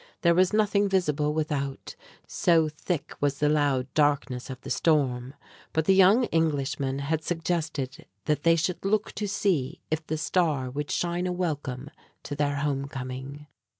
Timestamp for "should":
8.55-8.83